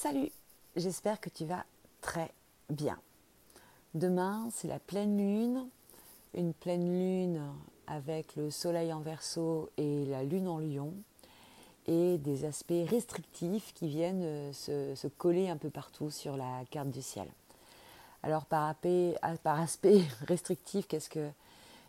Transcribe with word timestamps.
Salut, 0.00 0.30
j'espère 0.76 1.20
que 1.20 1.28
tu 1.28 1.44
vas 1.44 1.64
très 2.02 2.30
bien. 2.70 2.96
Demain, 3.94 4.48
c'est 4.52 4.68
la 4.68 4.78
pleine 4.78 5.18
lune, 5.18 5.66
une 6.34 6.54
pleine 6.54 6.88
lune 6.88 7.42
avec 7.88 8.36
le 8.36 8.52
soleil 8.52 8.92
en 8.92 9.00
verso 9.00 9.70
et 9.76 10.04
la 10.04 10.22
lune 10.22 10.46
en 10.46 10.60
lion, 10.60 10.94
et 11.88 12.16
des 12.18 12.44
aspects 12.44 12.86
restrictifs 12.86 13.74
qui 13.74 13.88
viennent 13.88 14.22
euh, 14.22 14.94
se, 14.94 15.08
coller 15.08 15.48
un 15.48 15.56
peu 15.56 15.68
partout 15.68 16.10
sur 16.10 16.36
la 16.36 16.62
carte 16.70 16.90
du 16.90 17.02
ciel. 17.02 17.26
Alors 18.22 18.44
par, 18.44 18.76
aspect 19.44 20.04
restrictif, 20.28 20.86
qu'est-ce 20.86 21.10
que 21.10 21.28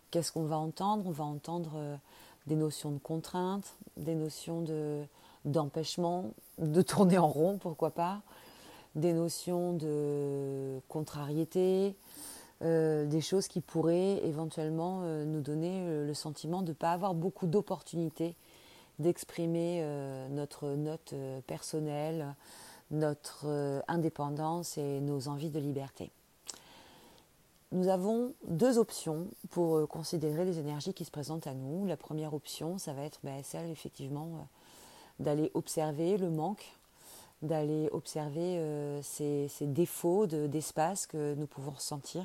qu'est-ce 0.10 0.32
qu'on 0.32 0.46
va 0.46 0.58
entendre? 0.58 1.04
On 1.06 1.12
va 1.12 1.26
entendre 1.26 1.74
euh, 1.76 1.96
des 2.48 2.56
notions 2.56 2.90
de 2.90 2.98
contrainte, 2.98 3.76
des 3.98 4.16
notions 4.16 4.64
de, 4.64 5.06
d'empêchement, 5.46 6.32
de 6.58 6.82
tourner 6.82 7.18
en 7.18 7.28
rond, 7.28 7.58
pourquoi 7.58 7.92
pas, 7.92 8.22
des 8.96 9.14
notions 9.14 9.74
de 9.74 10.80
contrariété, 10.88 11.96
euh, 12.62 13.06
des 13.06 13.22
choses 13.22 13.48
qui 13.48 13.62
pourraient 13.62 14.20
éventuellement 14.26 15.02
euh, 15.04 15.24
nous 15.24 15.40
donner 15.40 15.80
euh, 15.88 16.06
le 16.06 16.14
sentiment 16.14 16.62
de 16.62 16.70
ne 16.70 16.74
pas 16.74 16.92
avoir 16.92 17.14
beaucoup 17.14 17.48
d'opportunités 17.48 18.36
d'exprimer 19.00 19.82
notre 20.30 20.72
note 20.72 21.14
personnelle, 21.48 22.36
notre 22.92 23.82
indépendance 23.88 24.78
et 24.78 25.00
nos 25.00 25.30
envies 25.30 25.50
de 25.50 25.58
liberté. 25.58 26.12
Nous 27.72 27.88
avons 27.88 28.34
deux 28.50 28.78
options 28.78 29.28
pour 29.52 29.88
considérer 29.88 30.44
les 30.44 30.60
énergies 30.60 30.94
qui 30.94 31.06
se 31.06 31.12
présentent 31.12 31.48
à 31.48 31.54
nous. 31.54 31.86
La 31.86 31.96
première 31.96 32.34
option, 32.34 32.78
ça 32.78 32.92
va 32.92 33.04
être 33.04 33.22
ben, 33.24 33.42
celle 33.42 33.70
effectivement 33.70 34.50
d'aller 35.20 35.52
observer 35.54 36.18
le 36.18 36.30
manque, 36.30 36.66
d'aller 37.42 37.90
observer 37.92 38.58
euh, 38.58 39.02
ces, 39.02 39.50
défauts 39.62 40.28
d'espace 40.28 41.06
que 41.08 41.36
nous 41.36 41.48
pouvons 41.48 41.72
ressentir, 41.72 42.24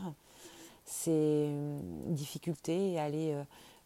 ces 0.85 1.11
euh, 1.49 1.79
difficultés 2.07 2.93
et 2.93 2.99
aller 2.99 3.37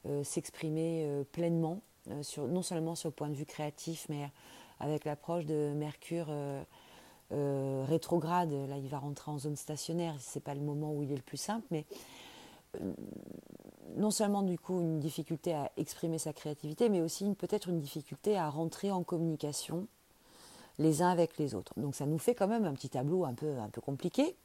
euh, 0.07 0.25
s'exprimer 0.25 1.25
pleinement, 1.33 1.81
sur, 2.23 2.47
non 2.47 2.63
seulement 2.63 2.95
sur 2.95 3.09
le 3.09 3.15
point 3.15 3.29
de 3.29 3.35
vue 3.35 3.45
créatif, 3.45 4.07
mais 4.09 4.31
avec 4.81 5.05
l'approche 5.05 5.45
de 5.45 5.73
Mercure 5.75 6.29
rétrograde. 7.31 8.53
Là, 8.69 8.79
il 8.79 8.89
va 8.89 8.99
rentrer 8.99 9.31
en 9.31 9.39
zone 9.39 9.57
stationnaire, 9.57 10.15
ce 10.21 10.39
n'est 10.39 10.43
pas 10.43 10.55
le 10.55 10.63
moment 10.63 10.95
où 10.95 11.03
il 11.03 11.13
est 11.13 11.17
le 11.17 11.23
plus 11.23 11.37
simple, 11.37 11.67
mais 11.71 11.85
non 13.97 14.11
seulement 14.11 14.43
du 14.43 14.59
coup 14.59 14.81
une 14.81 15.01
difficulté 15.01 15.55
à 15.55 15.71
exprimer 15.77 16.19
sa 16.19 16.33
créativité, 16.33 16.89
mais 16.89 17.01
aussi 17.01 17.35
peut-être 17.35 17.69
une 17.69 17.81
difficulté 17.81 18.37
à 18.37 18.49
rentrer 18.49 18.91
en 18.91 19.03
communication 19.03 19.87
les 20.79 21.03
uns 21.03 21.11
avec 21.11 21.39
les 21.39 21.55
autres. 21.55 21.73
Donc 21.77 21.95
ça 21.95 22.07
nous 22.07 22.19
fait 22.19 22.35
quand 22.35 22.49
même 22.49 22.65
un 22.65 22.73
petit 22.73 22.89
tableau 22.89 23.25
un 23.25 23.35
peu, 23.35 23.59
un 23.59 23.69
peu 23.69 23.81
compliqué. 23.81 24.37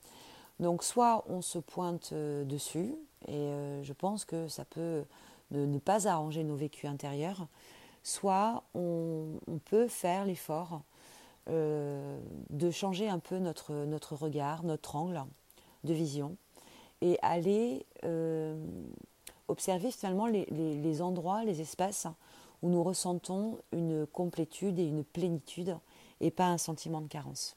Donc 0.59 0.83
soit 0.83 1.23
on 1.27 1.41
se 1.41 1.59
pointe 1.59 2.11
euh, 2.13 2.43
dessus, 2.45 2.95
et 3.27 3.35
euh, 3.35 3.83
je 3.83 3.93
pense 3.93 4.25
que 4.25 4.47
ça 4.47 4.65
peut 4.65 5.03
ne, 5.51 5.77
pas 5.79 6.07
arranger 6.07 6.43
nos 6.43 6.55
vécus 6.55 6.89
intérieurs, 6.89 7.47
soit 8.03 8.63
on, 8.73 9.39
peut 9.65 9.87
faire 9.87 10.25
l'effort 10.25 10.81
euh, 11.49 12.19
de 12.49 12.71
changer 12.71 13.09
un 13.09 13.19
peu 13.19 13.37
notre, 13.39 13.73
notre 13.85 14.15
regard, 14.15 14.63
notre 14.63 14.95
angle 14.95 15.23
de 15.83 15.93
vision, 15.93 16.37
et 17.01 17.17
aller 17.21 17.85
observer 19.47 19.91
finalement 19.91 20.27
les, 20.27 21.01
endroits, 21.01 21.43
les 21.43 21.61
espaces 21.61 22.07
où 22.61 22.69
nous 22.69 22.83
ressentons 22.83 23.59
une 23.71 24.05
complétude 24.07 24.79
et 24.79 24.85
une 24.85 25.03
plénitude 25.03 25.77
et 26.21 26.31
pas 26.31 26.47
un 26.47 26.57
sentiment 26.57 27.01
de 27.01 27.07
carence. 27.07 27.55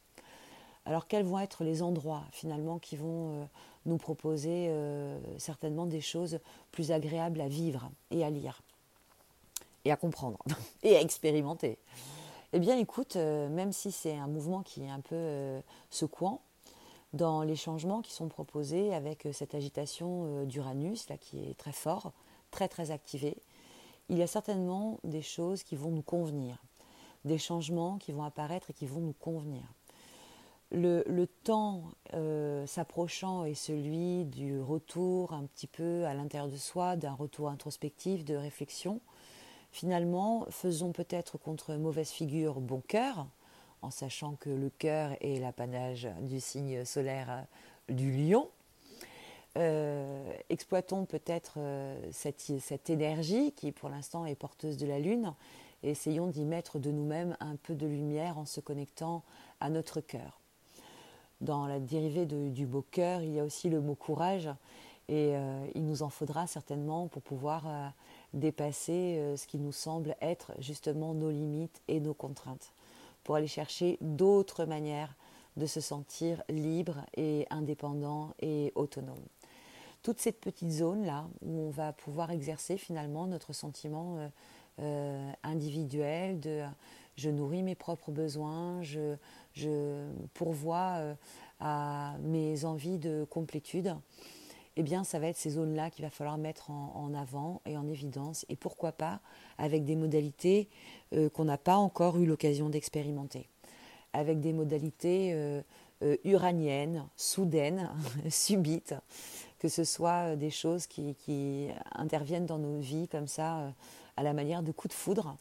Alors 0.84 1.06
quels 1.06 1.24
vont 1.24 1.38
être 1.38 1.64
les 1.64 1.82
endroits 1.82 2.22
finalement 2.30 2.78
qui 2.78 2.96
vont 2.96 3.42
euh, 3.42 3.44
nous 3.86 3.98
proposer 3.98 4.68
euh, 4.68 5.18
certainement 5.38 5.86
des 5.86 6.00
choses 6.00 6.38
plus 6.70 6.92
agréables 6.92 7.40
à 7.40 7.48
vivre 7.48 7.90
et 8.10 8.24
à 8.24 8.30
lire 8.30 8.62
et 9.84 9.90
à 9.90 9.96
comprendre 9.96 10.38
et 10.82 10.96
à 10.96 11.00
expérimenter? 11.00 11.78
Eh 12.52 12.60
bien 12.60 12.78
écoute, 12.78 13.16
euh, 13.16 13.48
même 13.48 13.72
si 13.72 13.90
c'est 13.90 14.16
un 14.16 14.28
mouvement 14.28 14.62
qui 14.62 14.82
est 14.82 14.90
un 14.90 15.00
peu 15.00 15.60
secouant, 15.90 16.40
dans 17.16 17.42
les 17.42 17.56
changements 17.56 18.02
qui 18.02 18.12
sont 18.12 18.28
proposés 18.28 18.94
avec 18.94 19.26
euh, 19.26 19.32
cette 19.32 19.54
agitation 19.54 20.42
euh, 20.42 20.44
d'Uranus 20.44 21.08
là 21.08 21.16
qui 21.16 21.38
est 21.38 21.54
très 21.54 21.72
fort, 21.72 22.12
très 22.50 22.68
très 22.68 22.90
activé, 22.90 23.36
il 24.08 24.18
y 24.18 24.22
a 24.22 24.26
certainement 24.26 25.00
des 25.02 25.22
choses 25.22 25.62
qui 25.62 25.74
vont 25.74 25.90
nous 25.90 26.02
convenir, 26.02 26.62
des 27.24 27.38
changements 27.38 27.98
qui 27.98 28.12
vont 28.12 28.22
apparaître 28.22 28.70
et 28.70 28.72
qui 28.72 28.86
vont 28.86 29.00
nous 29.00 29.14
convenir. 29.14 29.62
Le, 30.72 31.26
temps 31.44 31.84
euh, 32.14 32.66
s'approchant 32.66 33.44
est 33.44 33.54
celui 33.54 34.24
du 34.24 34.60
retour 34.60 35.32
un 35.32 35.44
petit 35.44 35.68
peu 35.68 36.04
à 36.06 36.14
l'intérieur 36.14 36.50
de 36.50 36.56
soi, 36.56 36.96
d'un 36.96 37.14
retour 37.14 37.48
introspectif, 37.48 38.24
de 38.24 38.34
réflexion. 38.34 39.00
Finalement, 39.70 40.44
faisons 40.50 40.90
peut-être 40.92 41.38
contre 41.38 41.74
mauvaise 41.74 42.10
figure 42.10 42.60
bon 42.60 42.80
cœur, 42.80 43.26
en 43.86 43.90
sachant 43.90 44.34
que 44.40 44.50
le 44.50 44.68
cœur 44.68 45.12
est 45.20 45.38
l'apanage 45.38 46.08
du 46.22 46.40
signe 46.40 46.84
solaire 46.84 47.30
euh, 47.30 47.92
du 47.94 48.10
lion. 48.10 48.48
Euh, 49.56 50.32
exploitons 50.50 51.04
peut-être 51.04 51.54
euh, 51.58 51.96
cette, 52.10 52.90
énergie 52.90 53.52
qui 53.52 53.70
pour 53.70 53.88
l'instant 53.88 54.26
est 54.26 54.34
porteuse 54.34 54.76
de 54.76 54.86
la 54.86 54.98
lune 54.98 55.32
et 55.84 55.90
essayons 55.90 56.26
d'y 56.26 56.44
mettre 56.44 56.80
de 56.80 56.90
nous-mêmes 56.90 57.36
un 57.38 57.54
peu 57.54 57.76
de 57.76 57.86
lumière 57.86 58.38
en 58.38 58.44
se 58.44 58.58
connectant 58.60 59.22
à 59.60 59.70
notre 59.70 60.00
cœur. 60.00 60.40
Dans 61.40 61.66
la 61.66 61.78
dérivée 61.78 62.26
du 62.26 62.66
beau 62.66 62.84
cœur, 62.90 63.22
il 63.22 63.34
y 63.34 63.40
a 63.40 63.44
aussi 63.44 63.68
le 63.68 63.80
mot 63.80 63.94
courage 63.94 64.48
et 65.08 65.34
il 65.74 65.84
nous 65.84 66.02
en 66.02 66.08
faudra 66.08 66.46
certainement 66.46 67.08
pour 67.08 67.20
pouvoir 67.20 67.92
dépasser 68.32 69.34
ce 69.36 69.46
qui 69.46 69.58
nous 69.58 69.70
semble 69.70 70.16
être 70.22 70.52
justement 70.60 71.12
nos 71.12 71.30
limites 71.30 71.82
et 71.88 72.00
nos 72.00 72.14
contraintes 72.14 72.72
pour 73.26 73.34
aller 73.34 73.48
chercher 73.48 73.98
d'autres 74.00 74.66
manières 74.66 75.16
de 75.56 75.66
se 75.66 75.80
sentir 75.80 76.44
libre 76.48 77.04
et 77.16 77.44
indépendant 77.50 78.34
et 78.38 78.70
autonome. 78.76 79.24
Toute 80.02 80.20
cette 80.20 80.40
petite 80.40 80.70
zone-là 80.70 81.26
où 81.42 81.58
on 81.62 81.70
va 81.70 81.92
pouvoir 81.92 82.30
exercer 82.30 82.76
finalement 82.76 83.26
notre 83.26 83.52
sentiment 83.52 84.16
euh, 84.18 84.28
euh, 84.78 85.32
individuel 85.42 86.38
de 86.38 86.62
je 87.16 87.28
nourris 87.28 87.64
mes 87.64 87.74
propres 87.74 88.12
besoins, 88.12 88.80
je, 88.82 89.16
pourvois 90.32 90.98
euh, 90.98 91.14
à 91.58 92.14
mes 92.20 92.64
envies 92.64 92.98
de 92.98 93.26
complétude, 93.28 93.96
eh 94.76 94.82
bien, 94.82 95.04
ça 95.04 95.18
va 95.18 95.28
être 95.28 95.38
ces 95.38 95.50
zones-là 95.50 95.90
qu'il 95.90 96.04
va 96.04 96.10
falloir 96.10 96.36
mettre 96.36 96.70
en, 96.70 97.14
avant 97.14 97.62
et 97.64 97.76
en 97.78 97.88
évidence, 97.88 98.44
et 98.50 98.56
pourquoi 98.56 98.92
pas 98.92 99.20
avec 99.56 99.84
des 99.84 99.96
modalités 99.96 100.68
euh, 101.14 101.30
qu'on 101.30 101.46
n'a 101.46 101.56
pas 101.56 101.76
encore 101.76 102.18
eu 102.18 102.26
l'occasion 102.26 102.68
d'expérimenter, 102.68 103.48
avec 104.12 104.40
des 104.40 104.52
modalités 104.52 105.32
euh, 105.32 105.62
euh, 106.02 106.16
uraniennes, 106.24 107.08
soudaines, 107.16 107.90
subites, 108.28 108.94
que 109.58 109.68
ce 109.68 109.84
soit 109.84 110.36
des 110.36 110.50
choses 110.50 110.86
qui, 110.86 111.14
qui, 111.14 111.68
interviennent 111.92 112.46
dans 112.46 112.58
nos 112.58 112.78
vies 112.78 113.08
comme 113.08 113.28
ça, 113.28 113.72
à 114.18 114.22
la 114.22 114.34
manière 114.34 114.62
de 114.62 114.72
coups 114.72 114.94
de 114.94 114.98
foudre, 114.98 115.36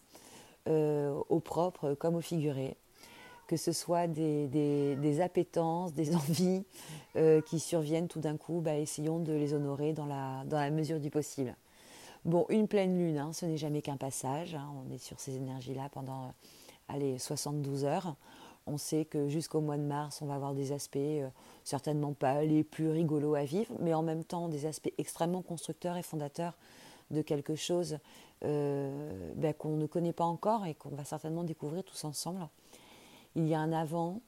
au 0.67 1.39
propre 1.41 1.93
comme 1.93 2.15
au 2.15 2.21
figuré, 2.21 2.77
que 3.47 3.57
ce 3.57 3.71
soit 3.71 4.07
des, 4.07 4.47
des, 4.47 5.21
appétences, 5.21 5.93
des 5.93 6.15
envies 6.15 6.63
euh, 7.15 7.41
qui 7.41 7.59
surviennent 7.59 8.07
tout 8.07 8.19
d'un 8.19 8.37
coup, 8.37 8.61
bah, 8.61 8.77
essayons 8.77 9.19
de 9.19 9.33
les 9.33 9.53
honorer 9.53 9.93
dans 9.93 10.05
la, 10.05 10.43
dans 10.45 10.59
la 10.59 10.69
mesure 10.69 10.99
du 10.99 11.09
possible. 11.09 11.55
Bon, 12.25 12.45
une 12.49 12.67
pleine 12.67 12.97
lune, 12.97 13.17
hein, 13.17 13.33
ce 13.33 13.45
n'est 13.45 13.57
jamais 13.57 13.81
qu'un 13.81 13.97
passage. 13.97 14.55
Hein. 14.55 14.67
on 14.83 14.91
est 14.91 14.97
sur 14.97 15.19
ces 15.19 15.35
énergies-là 15.35 15.89
pendant 15.91 16.33
allez, 16.87 17.19
72 17.19 17.85
heures. 17.85 18.15
On 18.67 18.77
sait 18.77 19.05
que 19.05 19.29
jusqu'au 19.29 19.61
mois 19.61 19.77
de 19.77 19.83
mars, 19.83 20.23
on 20.23 20.25
va 20.25 20.33
avoir 20.33 20.55
des 20.55 20.71
aspects 20.71 20.97
euh, 20.97 21.29
certainement 21.63 22.13
pas 22.13 22.43
les 22.43 22.63
plus 22.63 22.89
rigolos 22.89 23.35
à 23.35 23.43
vivre, 23.43 23.71
mais 23.79 23.93
en 23.93 24.01
même 24.01 24.23
temps 24.23 24.49
des 24.49 24.65
aspects 24.65 24.91
extrêmement 24.97 25.43
constructeurs 25.43 25.97
et 25.97 26.01
fondateurs 26.01 26.57
de 27.11 27.21
quelque 27.21 27.53
chose 27.53 27.99
euh, 28.43 29.33
bah, 29.35 29.53
qu'on 29.53 29.75
ne 29.75 29.85
connaît 29.85 30.13
pas 30.13 30.23
encore 30.23 30.65
et 30.65 30.73
qu'on 30.73 30.89
va 30.89 31.03
certainement 31.03 31.43
découvrir 31.43 31.83
tous 31.83 32.03
ensemble. 32.05 32.39
Il 33.35 33.47
y 33.47 33.53
a 33.53 33.59
un 33.59 33.71
avant, 33.71 34.21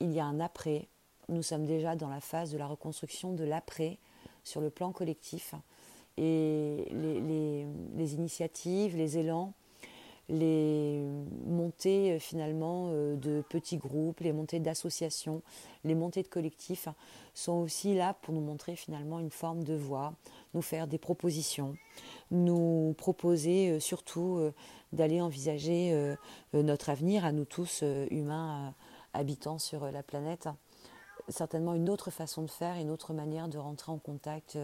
il 0.00 0.12
y 0.12 0.20
a 0.20 0.24
un 0.24 0.40
après. 0.40 0.88
Nous 1.28 1.42
sommes 1.42 1.66
déjà 1.66 1.96
dans 1.96 2.08
la 2.08 2.20
phase 2.20 2.52
de 2.52 2.58
la 2.58 2.66
reconstruction 2.66 3.32
de 3.32 3.44
l'après 3.44 3.98
sur 4.44 4.60
le 4.60 4.70
plan 4.70 4.92
collectif. 4.92 5.54
Et 6.16 6.88
les, 6.92 8.14
initiatives, 8.14 8.96
les 8.96 9.18
élans, 9.18 9.52
les 10.28 11.04
montées 11.46 12.12
euh, 12.12 12.18
finalement 12.18 12.88
euh, 12.90 13.16
de 13.16 13.42
petits 13.48 13.76
groupes, 13.76 14.20
les 14.20 14.32
montées 14.32 14.58
d'associations, 14.58 15.42
les 15.84 15.94
montées 15.94 16.22
de 16.22 16.28
collectifs 16.28 16.88
sont 17.34 17.52
aussi 17.52 17.94
là 17.94 18.14
pour 18.22 18.34
nous 18.34 18.40
montrer 18.40 18.76
finalement 18.76 19.20
une 19.20 19.30
forme 19.30 19.62
de 19.62 19.74
voix, 19.74 20.14
nous 20.54 20.62
faire 20.62 20.86
des 20.88 20.98
propositions, 20.98 21.76
nous 22.30 22.94
proposer 22.98 23.70
euh, 23.70 23.80
surtout 23.80 24.40
d'aller 24.92 25.20
envisager 25.20 26.16
notre 26.52 26.90
avenir 26.90 27.24
à 27.24 27.32
nous 27.32 27.44
tous 27.44 27.82
humains 28.10 28.74
habitants 29.12 29.58
sur 29.58 29.90
la 29.90 30.02
planète, 30.02 30.48
certainement 31.28 31.74
une 31.74 31.88
autre 31.90 32.10
façon 32.10 32.42
de 32.42 32.50
faire, 32.50 32.76
une 32.76 32.90
autre 32.90 33.12
manière 33.12 33.48
de 33.48 33.58
rentrer 33.58 33.92
en 33.92 33.98
contact 33.98 34.58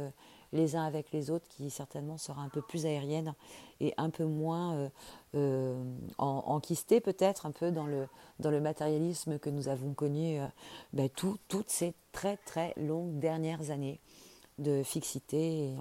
les 0.52 0.76
uns 0.76 0.84
avec 0.84 1.12
les 1.12 1.30
autres, 1.30 1.46
qui 1.48 1.70
certainement 1.70 2.18
sera 2.18 2.42
un 2.42 2.48
peu 2.48 2.60
plus 2.60 2.86
aérienne 2.86 3.34
et 3.80 3.94
un 3.96 4.10
peu 4.10 4.24
moins 4.24 4.74
euh, 4.74 4.88
euh, 5.34 5.82
enquistée 6.18 7.00
peut-être, 7.00 7.46
un 7.46 7.50
peu 7.50 7.70
dans 7.70 7.86
le, 7.86 8.06
dans 8.38 8.50
le 8.50 8.60
matérialisme 8.60 9.38
que 9.38 9.50
nous 9.50 9.68
avons 9.68 9.94
connu 9.94 10.38
euh, 10.38 10.46
ben, 10.92 11.08
toutes 11.08 11.68
ces 11.68 11.94
très 12.12 12.36
très 12.36 12.74
longues 12.76 13.18
dernières 13.18 13.70
années 13.70 13.98
de 14.58 14.82
fixité 14.82 15.72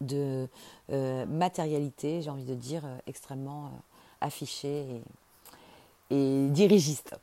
de 0.00 0.48
matérialité, 0.88 2.22
j'ai 2.22 2.30
envie 2.30 2.44
de 2.44 2.54
dire, 2.54 2.84
extrêmement 3.06 3.72
affichée 4.22 5.02
et, 6.10 6.16
et 6.16 6.48
dirigiste. 6.48 7.14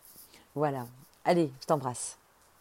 Voilà. 0.53 0.85
Allez, 1.25 1.49
je 1.61 1.65
t'embrasse. 1.65 2.17